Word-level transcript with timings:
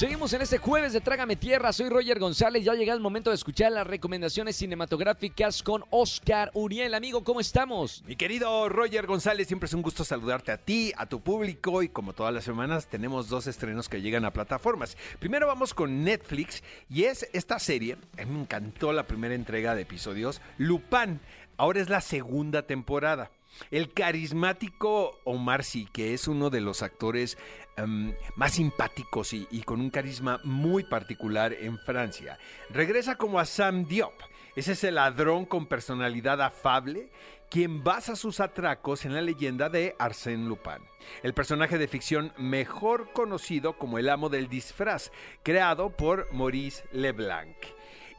Seguimos 0.00 0.32
en 0.32 0.40
este 0.40 0.56
jueves 0.56 0.94
de 0.94 1.02
Trágame 1.02 1.36
Tierra. 1.36 1.74
Soy 1.74 1.90
Roger 1.90 2.18
González. 2.18 2.64
Ya 2.64 2.72
llega 2.72 2.94
el 2.94 3.00
momento 3.00 3.28
de 3.28 3.36
escuchar 3.36 3.70
las 3.70 3.86
recomendaciones 3.86 4.56
cinematográficas 4.56 5.62
con 5.62 5.84
Oscar 5.90 6.50
Uriel. 6.54 6.94
Amigo, 6.94 7.22
¿cómo 7.22 7.38
estamos? 7.38 8.02
Mi 8.06 8.16
querido 8.16 8.70
Roger 8.70 9.06
González, 9.06 9.46
siempre 9.46 9.66
es 9.66 9.74
un 9.74 9.82
gusto 9.82 10.02
saludarte 10.02 10.52
a 10.52 10.56
ti, 10.56 10.90
a 10.96 11.04
tu 11.04 11.20
público 11.20 11.82
y 11.82 11.90
como 11.90 12.14
todas 12.14 12.32
las 12.32 12.44
semanas 12.44 12.86
tenemos 12.86 13.28
dos 13.28 13.46
estrenos 13.46 13.90
que 13.90 14.00
llegan 14.00 14.24
a 14.24 14.32
plataformas. 14.32 14.96
Primero 15.18 15.46
vamos 15.46 15.74
con 15.74 16.02
Netflix 16.02 16.62
y 16.88 17.04
es 17.04 17.28
esta 17.34 17.58
serie, 17.58 17.98
a 18.16 18.24
mí 18.24 18.32
me 18.32 18.40
encantó 18.40 18.94
la 18.94 19.06
primera 19.06 19.34
entrega 19.34 19.74
de 19.74 19.82
episodios, 19.82 20.40
Lupin. 20.56 21.20
Ahora 21.58 21.78
es 21.78 21.90
la 21.90 22.00
segunda 22.00 22.62
temporada. 22.62 23.30
El 23.70 23.92
carismático 23.92 25.18
Omar 25.24 25.64
Sy, 25.64 25.86
que 25.86 26.14
es 26.14 26.28
uno 26.28 26.50
de 26.50 26.60
los 26.60 26.82
actores 26.82 27.38
um, 27.78 28.12
más 28.36 28.52
simpáticos 28.52 29.32
y, 29.32 29.46
y, 29.50 29.62
con 29.62 29.80
un 29.80 29.90
carisma 29.90 30.40
muy 30.44 30.84
particular 30.84 31.52
en 31.52 31.78
Francia, 31.78 32.38
regresa 32.70 33.16
como 33.16 33.38
a 33.38 33.44
Sam 33.44 33.86
Diop. 33.86 34.14
Ese 34.56 34.72
Es 34.72 34.84
el 34.84 34.96
ladrón 34.96 35.44
con 35.46 35.66
personalidad 35.66 36.42
afable 36.42 37.10
quien 37.50 37.82
basa 37.82 38.14
sus 38.14 38.38
atracos 38.38 39.04
en 39.04 39.12
la 39.12 39.20
leyenda 39.20 39.68
de 39.68 39.96
Arsène 39.98 40.46
Lupin, 40.46 40.78
el 41.24 41.34
personaje 41.34 41.78
de 41.78 41.88
ficción 41.88 42.32
mejor 42.38 43.12
conocido 43.12 43.76
como 43.76 43.98
el 43.98 44.08
amo 44.08 44.28
del 44.28 44.48
disfraz, 44.48 45.10
creado 45.42 45.90
por 45.90 46.32
Maurice 46.32 46.84
Leblanc. 46.92 47.56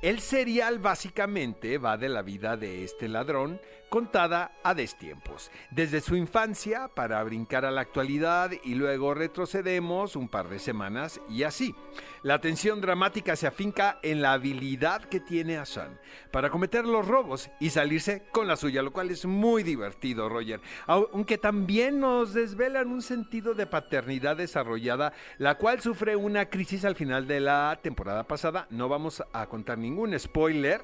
El 0.01 0.19
serial 0.19 0.79
básicamente 0.79 1.77
va 1.77 1.97
de 1.97 2.09
la 2.09 2.23
vida 2.23 2.57
de 2.57 2.83
este 2.83 3.07
ladrón 3.07 3.61
contada 3.91 4.53
a 4.63 4.73
destiempos, 4.73 5.51
desde 5.69 5.99
su 5.99 6.15
infancia 6.15 6.87
para 6.87 7.21
brincar 7.25 7.65
a 7.65 7.71
la 7.71 7.81
actualidad 7.81 8.51
y 8.63 8.75
luego 8.75 9.13
retrocedemos 9.13 10.15
un 10.15 10.29
par 10.29 10.47
de 10.47 10.59
semanas 10.59 11.19
y 11.27 11.43
así. 11.43 11.75
La 12.23 12.39
tensión 12.39 12.79
dramática 12.79 13.35
se 13.35 13.47
afinca 13.47 13.99
en 14.01 14.21
la 14.21 14.31
habilidad 14.31 15.03
que 15.03 15.19
tiene 15.19 15.57
Hassan 15.57 15.99
para 16.31 16.49
cometer 16.49 16.85
los 16.85 17.05
robos 17.05 17.49
y 17.59 17.71
salirse 17.71 18.23
con 18.31 18.47
la 18.47 18.55
suya, 18.55 18.81
lo 18.81 18.93
cual 18.93 19.11
es 19.11 19.25
muy 19.25 19.61
divertido, 19.61 20.29
Roger. 20.29 20.61
Aunque 20.87 21.37
también 21.37 21.99
nos 21.99 22.33
desvelan 22.33 22.87
un 22.87 23.01
sentido 23.01 23.55
de 23.55 23.67
paternidad 23.67 24.37
desarrollada, 24.37 25.11
la 25.37 25.55
cual 25.55 25.81
sufre 25.81 26.15
una 26.15 26.45
crisis 26.45 26.85
al 26.85 26.95
final 26.95 27.27
de 27.27 27.41
la 27.41 27.77
temporada 27.81 28.23
pasada. 28.23 28.67
No 28.69 28.87
vamos 28.87 29.21
a 29.33 29.47
contar 29.47 29.77
ningún 29.77 30.17
spoiler, 30.17 30.81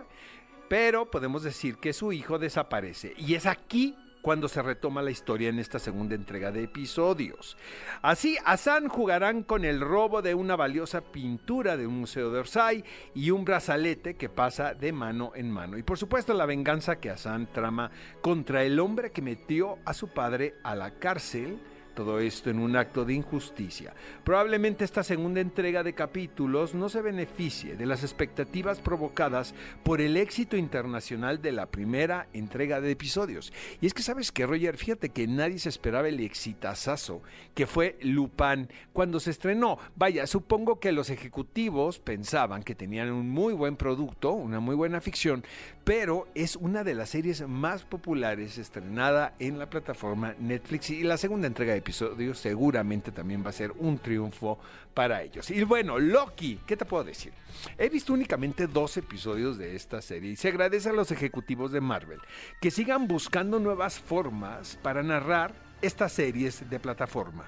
pero 0.68 1.10
podemos 1.10 1.44
decir 1.44 1.78
que 1.78 1.94
su 1.94 2.12
hijo 2.12 2.40
desaparece. 2.40 3.14
Y 3.18 3.36
es 3.36 3.46
aquí 3.46 3.96
cuando 4.22 4.50
se 4.50 4.62
retoma 4.62 5.02
la 5.02 5.12
historia 5.12 5.48
en 5.48 5.58
esta 5.58 5.80
segunda 5.80 6.14
entrega 6.14 6.52
de 6.52 6.64
episodios. 6.64 7.56
Así, 8.02 8.38
Hassan 8.44 8.90
jugarán 8.90 9.44
con 9.44 9.64
el 9.64 9.80
robo 9.80 10.22
de 10.22 10.36
una 10.36 10.58
valiosa 10.58 11.00
pintura 11.00 11.78
de 11.78 11.88
un 11.88 12.02
museo 12.02 12.30
de 12.30 12.40
Orsay 12.40 12.84
y 13.16 13.32
un 13.32 13.46
brazalete 13.46 14.16
que 14.16 14.28
pasa 14.28 14.74
de 14.74 14.92
mano 14.92 15.32
en 15.34 15.50
mano. 15.50 15.78
Y 15.78 15.84
por 15.84 15.98
supuesto 15.98 16.34
la 16.34 16.46
venganza 16.46 17.00
que 17.00 17.10
Hassan 17.10 17.48
trama 17.54 17.90
contra 18.22 18.64
el 18.64 18.80
hombre 18.80 19.12
que 19.12 19.22
metió 19.22 19.78
a 19.86 19.94
su 19.94 20.10
padre 20.10 20.56
a 20.64 20.76
la 20.76 21.00
cárcel 21.00 21.60
todo 21.98 22.20
esto 22.20 22.52
en 22.52 22.60
un 22.60 22.76
acto 22.76 23.06
de 23.06 23.16
injusticia. 23.16 23.92
Probablemente 24.24 24.86
esta 24.86 25.02
segunda 25.02 25.42
entrega 25.42 25.82
de 25.82 25.96
capítulos 25.96 26.76
no 26.76 26.90
se 26.90 27.02
beneficie 27.02 27.76
de 27.76 27.88
las 27.88 28.04
expectativas 28.04 28.80
provocadas 28.80 29.56
por 29.84 30.00
el 30.00 30.16
éxito 30.16 30.58
internacional 30.58 31.42
de 31.42 31.54
la 31.54 31.66
primera 31.66 32.28
entrega 32.34 32.82
de 32.82 32.92
episodios. 32.92 33.52
Y 33.82 33.88
es 33.88 33.96
que 33.96 34.04
sabes 34.04 34.32
que 34.32 34.46
Roger, 34.46 34.78
fíjate 34.78 35.10
que 35.10 35.26
nadie 35.26 35.58
se 35.58 35.70
esperaba 35.70 36.08
el 36.08 36.20
exitazazo 36.20 37.24
que 37.56 37.66
fue 37.66 37.98
Lupin 38.02 38.70
cuando 38.94 39.20
se 39.20 39.32
estrenó. 39.32 39.80
Vaya, 39.96 40.28
supongo 40.28 40.80
que 40.80 40.92
los 40.92 41.10
ejecutivos 41.10 41.98
pensaban 41.98 42.62
que 42.62 42.76
tenían 42.76 43.12
un 43.12 43.28
muy 43.28 43.56
buen 43.56 43.76
producto, 43.76 44.34
una 44.34 44.60
muy 44.60 44.76
buena 44.76 45.02
ficción, 45.02 45.44
pero 45.88 46.28
es 46.36 46.58
una 46.58 46.84
de 46.84 46.94
las 46.94 47.12
series 47.12 47.48
más 47.48 47.86
populares 47.86 48.58
estrenada 48.58 49.36
en 49.40 49.58
la 49.58 49.70
plataforma 49.70 50.36
Netflix 50.38 50.90
y 50.90 51.02
la 51.04 51.16
segunda 51.16 51.48
entrega 51.48 51.72
de 51.72 51.78
episodio 51.78 52.36
seguramente 52.36 53.14
también 53.14 53.42
va 53.42 53.52
a 53.52 53.54
ser 53.54 53.72
un 53.72 53.98
triunfo 53.98 54.60
para 54.94 55.24
ellos. 55.24 55.50
Y 55.50 55.64
bueno, 55.64 55.98
Loki, 55.98 56.60
¿qué 56.68 56.76
te 56.76 56.84
puedo 56.84 57.06
decir? 57.06 57.32
He 57.78 57.88
visto 57.88 58.12
únicamente 58.12 58.68
dos 58.68 58.98
episodios 58.98 59.58
de 59.58 59.78
esta 59.78 60.02
serie 60.02 60.32
y 60.32 60.36
se 60.36 60.50
agradece 60.50 60.90
a 60.90 60.94
los 60.94 61.10
ejecutivos 61.12 61.72
de 61.72 61.80
Marvel 61.80 62.20
que 62.60 62.70
sigan 62.70 63.08
buscando 63.08 63.58
nuevas 63.58 63.98
formas 63.98 64.78
para 64.84 65.04
narrar 65.04 65.67
estas 65.82 66.12
series 66.12 66.70
de 66.70 66.80
plataforma. 66.80 67.46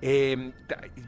Eh, 0.00 0.52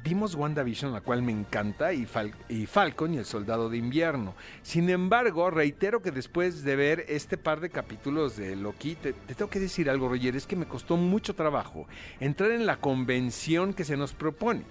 vimos 0.03 0.35
WandaVision, 0.35 0.93
la 0.93 1.01
cual 1.01 1.23
me 1.23 1.31
encanta, 1.31 1.93
y, 1.93 2.09
y, 2.49 2.67
Falcon 2.67 3.15
y 3.15 3.19
el 3.19 3.25
Soldado 3.25 3.71
de 3.71 3.77
Invierno. 3.77 4.35
Sin 4.63 4.91
embargo, 4.91 5.51
reitero 5.51 6.03
que 6.03 6.11
después 6.11 6.65
de 6.65 6.77
ver 6.77 7.05
este 7.09 7.37
par 7.37 7.61
de 7.61 7.71
capítulos 7.71 8.37
de 8.37 8.57
Loki, 8.57 8.97
te, 8.97 9.13
te, 9.13 9.35
tengo 9.35 9.51
que 9.51 9.61
decir 9.61 9.89
algo, 9.89 10.09
Roger, 10.09 10.35
es 10.35 10.47
que 10.47 10.57
me 10.57 10.67
costó 10.67 10.97
mucho 10.97 11.35
trabajo 11.35 11.87
entrar 12.19 12.51
en 12.51 12.67
la 12.67 12.79
convención 12.79 13.75
que 13.75 13.85
se 13.85 13.97
nos 13.97 14.13
propone. 14.13 14.65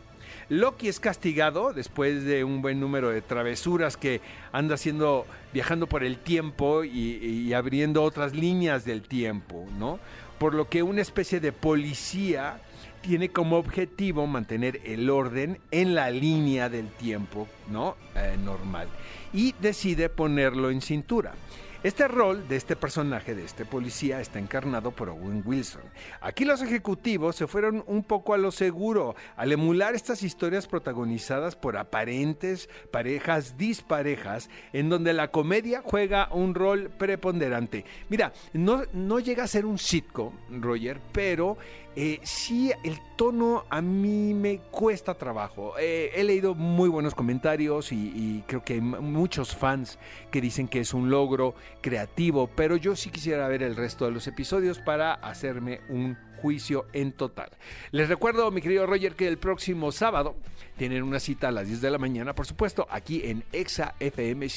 Loki 0.49 0.87
es 0.87 0.99
castigado 0.99 1.73
después 1.73 2.23
de 2.23 2.43
un 2.43 2.61
buen 2.61 2.79
número 2.79 3.09
de 3.09 3.21
travesuras 3.21 3.97
que 3.97 4.21
anda 4.51 4.75
haciendo, 4.75 5.25
viajando 5.53 5.87
por 5.87 6.03
el 6.03 6.17
tiempo 6.17 6.83
y, 6.83 7.53
abriendo 7.53 8.03
otras 8.03 8.33
líneas 8.33 8.85
del 8.85 9.01
tiempo, 9.01 9.65
¿no? 9.77 9.99
Por 10.37 10.53
lo 10.53 10.69
que 10.69 10.83
una 10.83 11.01
especie 11.01 11.39
de 11.39 11.51
policía 11.51 12.61
tiene 13.01 13.29
como 13.29 13.57
objetivo 13.57 14.27
mantener 14.27 14.81
el 14.85 15.09
orden 15.09 15.59
en 15.71 15.95
la 15.95 16.11
línea 16.11 16.67
del 16.69 16.89
tiempo 16.89 17.47
¿no? 17.69 17.95
Eh, 18.15 18.35
normal 18.43 18.89
y 19.33 19.53
decide 19.59 20.09
ponerlo 20.09 20.69
en 20.69 20.81
cintura. 20.81 21.33
Este 21.81 22.09
rol 22.09 22.45
de 22.49 22.57
este 22.57 22.75
personaje, 22.75 23.35
de 23.35 23.45
este 23.45 23.63
policía, 23.63 24.19
está 24.19 24.37
encarnado 24.37 24.91
por 24.91 25.07
Owen 25.07 25.43
Wilson. 25.45 25.83
Aquí 26.19 26.43
los 26.43 26.61
ejecutivos 26.61 27.37
se 27.37 27.47
fueron 27.47 27.85
un 27.87 28.03
poco 28.03 28.33
a 28.33 28.37
lo 28.37 28.51
seguro 28.51 29.15
al 29.37 29.53
emular 29.53 29.95
estas 29.95 30.21
historias 30.21 30.67
protagonizadas 30.67 31.55
por 31.55 31.77
aparentes 31.77 32.67
parejas 32.91 33.57
disparejas, 33.57 34.49
en 34.73 34.89
donde 34.89 35.13
la 35.13 35.29
comedia 35.39 35.81
juega 35.81 36.27
un 36.33 36.53
rol 36.53 36.89
preponderante. 36.89 37.85
Mira, 38.09 38.33
no, 38.51 38.83
no 38.91 39.21
llega 39.21 39.45
a 39.45 39.47
ser 39.47 39.65
un 39.65 39.77
sitcom, 39.77 40.33
Roger, 40.59 40.99
pero 41.13 41.55
eh, 41.95 42.19
sí, 42.23 42.73
el 42.83 42.99
tono 43.15 43.63
a 43.69 43.81
mí 43.81 44.33
me 44.33 44.57
cuesta 44.69 45.13
trabajo. 45.13 45.75
Eh, 45.79 46.11
he 46.13 46.25
leído 46.25 46.55
muy 46.55 46.89
buenos 46.89 47.15
comentarios 47.15 47.93
y, 47.93 48.11
y, 48.13 48.43
creo 48.47 48.65
que 48.65 48.73
hay 48.73 48.81
muchos 48.81 49.55
fans 49.55 49.97
que 50.29 50.41
dicen 50.41 50.67
que 50.67 50.81
es 50.81 50.93
un 50.93 51.09
logro 51.09 51.55
creativo, 51.79 52.49
pero 52.53 52.75
yo 52.75 52.97
sí 52.97 53.09
quisiera 53.09 53.47
ver 53.47 53.63
el 53.63 53.77
resto 53.77 54.03
de 54.03 54.11
los 54.11 54.27
episodios 54.27 54.79
para 54.79 55.13
hacerme 55.13 55.79
un 55.87 56.17
juicio 56.41 56.85
en 56.93 57.11
total. 57.11 57.49
Les 57.91 58.09
recuerdo, 58.09 58.49
mi 58.51 58.61
querido 58.61 58.85
Roger, 58.85 59.15
que 59.15 59.27
el 59.27 59.37
próximo 59.37 59.91
sábado 59.91 60.35
tienen 60.77 61.03
una 61.03 61.19
cita 61.19 61.49
a 61.49 61.51
las 61.51 61.67
10 61.67 61.81
de 61.81 61.91
la 61.91 61.97
mañana, 61.97 62.33
por 62.33 62.45
supuesto, 62.45 62.87
aquí 62.89 63.21
en 63.25 63.43
Exa 63.51 63.95
FM 63.99 64.47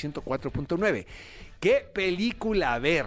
104.9. 0.76 1.06
¿Qué 1.60 1.86
película 1.92 2.78
ver? 2.78 3.06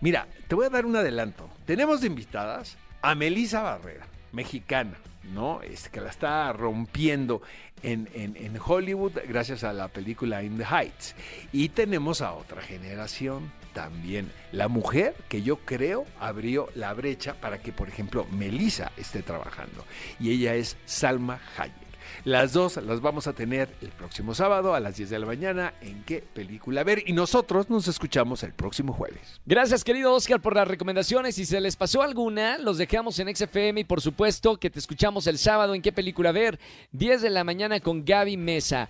Mira, 0.00 0.26
te 0.48 0.54
voy 0.54 0.66
a 0.66 0.70
dar 0.70 0.86
un 0.86 0.96
adelanto. 0.96 1.48
Tenemos 1.66 2.00
de 2.00 2.08
invitadas 2.08 2.76
a 3.02 3.14
Melissa 3.14 3.62
Barrera, 3.62 4.06
mexicana, 4.32 4.96
¿no? 5.32 5.62
Es 5.62 5.88
que 5.88 6.00
la 6.00 6.10
está 6.10 6.52
rompiendo 6.52 7.42
en, 7.82 8.08
en, 8.14 8.36
en, 8.36 8.58
Hollywood 8.64 9.12
gracias 9.28 9.64
a 9.64 9.72
la 9.72 9.88
película 9.88 10.42
In 10.42 10.56
the 10.58 10.64
Heights. 10.64 11.14
Y 11.52 11.68
tenemos 11.68 12.22
a 12.22 12.32
otra 12.32 12.62
generación 12.62 13.52
también, 13.72 14.30
la 14.52 14.68
mujer 14.68 15.14
que 15.28 15.42
yo 15.42 15.56
creo 15.58 16.04
abrió 16.20 16.68
la 16.74 16.92
brecha 16.92 17.34
para 17.34 17.58
que, 17.58 17.72
por 17.72 17.88
ejemplo, 17.88 18.26
Melissa 18.30 18.92
esté 18.96 19.22
trabajando. 19.22 19.84
Y 20.20 20.30
ella 20.30 20.54
es 20.54 20.76
Salma 20.84 21.40
Hayek. 21.56 21.81
Las 22.24 22.52
dos 22.52 22.76
las 22.76 23.00
vamos 23.00 23.26
a 23.26 23.32
tener 23.32 23.74
el 23.80 23.88
próximo 23.88 24.34
sábado 24.34 24.74
a 24.74 24.80
las 24.80 24.96
10 24.96 25.10
de 25.10 25.18
la 25.18 25.26
mañana 25.26 25.74
en 25.80 26.02
qué 26.04 26.22
película 26.22 26.84
ver 26.84 27.02
y 27.06 27.12
nosotros 27.12 27.70
nos 27.70 27.88
escuchamos 27.88 28.42
el 28.42 28.52
próximo 28.52 28.92
jueves. 28.92 29.40
Gracias 29.46 29.84
querido 29.84 30.12
Oscar 30.12 30.40
por 30.40 30.54
las 30.54 30.68
recomendaciones. 30.68 31.34
Si 31.34 31.44
se 31.44 31.60
les 31.60 31.76
pasó 31.76 32.02
alguna, 32.02 32.58
los 32.58 32.78
dejamos 32.78 33.18
en 33.18 33.34
XFM 33.34 33.80
y 33.80 33.84
por 33.84 34.00
supuesto 34.00 34.56
que 34.58 34.70
te 34.70 34.78
escuchamos 34.78 35.26
el 35.26 35.38
sábado 35.38 35.74
en 35.74 35.82
qué 35.82 35.92
película 35.92 36.32
ver, 36.32 36.58
10 36.92 37.22
de 37.22 37.30
la 37.30 37.44
mañana 37.44 37.80
con 37.80 38.04
Gaby 38.04 38.36
Mesa. 38.36 38.88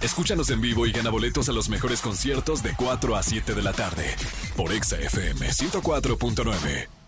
Escúchanos 0.00 0.48
en 0.50 0.60
vivo 0.60 0.86
y 0.86 0.92
gana 0.92 1.10
boletos 1.10 1.48
a 1.50 1.52
los 1.52 1.68
mejores 1.68 2.00
conciertos 2.00 2.62
de 2.62 2.74
4 2.74 3.16
a 3.16 3.22
7 3.22 3.54
de 3.54 3.62
la 3.62 3.72
tarde 3.72 4.04
por 4.56 4.72
XFM 4.72 5.48
104.9. 5.48 6.99